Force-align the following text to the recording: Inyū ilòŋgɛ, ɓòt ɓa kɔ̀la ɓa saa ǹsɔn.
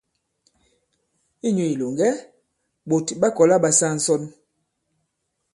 Inyū 1.47 1.63
ilòŋgɛ, 1.73 2.09
ɓòt 2.89 3.07
ɓa 3.21 3.27
kɔ̀la 3.35 3.55
ɓa 3.63 3.69
saa 3.79 3.93
ǹsɔn. 3.97 4.21